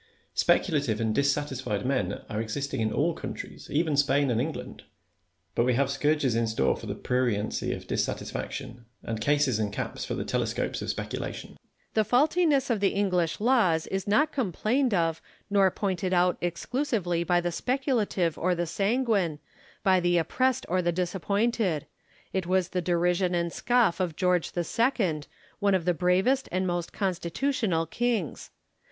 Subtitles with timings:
[0.33, 4.81] Speculative and dissatisfied men are existing in all countries, even in Spain and England;
[5.53, 10.03] but we have scourges in store for the pruriency of dissatisfaction, and cases and caps
[10.03, 11.49] for the telescopes of speculation.
[11.51, 11.59] Lacy.
[11.93, 17.23] The faultiness of the English laws is not com plained of nor pointed out exclusively
[17.23, 19.37] by the speculative or the sanguine,
[19.83, 21.85] by the oppressed or the disappointed;
[22.33, 25.27] it was the derision and scofi" of George the Second,
[25.59, 28.49] one of the bravest and most constitutional kings.